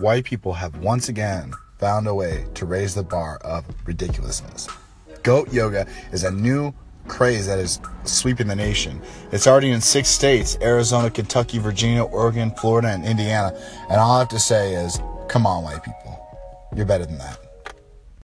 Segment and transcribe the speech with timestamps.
[0.00, 4.68] white people have once again found a way to raise the bar of ridiculousness.
[5.22, 6.72] Goat yoga is a new
[7.08, 9.00] craze that is sweeping the nation.
[9.32, 13.56] It's already in six states Arizona, Kentucky, Virginia, Oregon, Florida, and Indiana.
[13.90, 16.18] And all I have to say is, come on, white people.
[16.74, 17.38] You're better than that.